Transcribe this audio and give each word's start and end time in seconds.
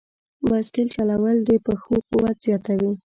بایسکل 0.49 0.87
چلول 0.95 1.37
د 1.47 1.49
پښو 1.65 1.95
قوت 2.09 2.37
زیاتوي. 2.45 2.91